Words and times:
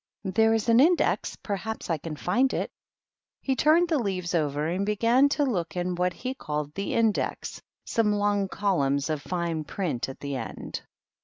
There's 0.25 0.67
an 0.67 0.79
inde 0.79 1.03
perhaps 1.43 1.91
I 1.91 1.99
can 1.99 2.15
find 2.15 2.55
it." 2.55 2.71
He 3.39 3.55
turned 3.55 3.87
the 3.87 3.99
leaves 3.99 4.33
over, 4.33 4.65
and 4.65 4.83
began 4.83 5.29
to 5.29 5.57
Ic 5.59 5.77
in 5.77 5.93
what 5.93 6.13
he 6.13 6.33
called 6.33 6.73
the 6.73 6.95
index,— 6.95 7.61
some 7.95 8.11
long 8.11 8.47
colun 8.47 8.97
of 9.11 9.21
fine 9.21 9.63
print 9.63 10.09
at 10.09 10.19
the 10.19 10.37
end. 10.37 10.81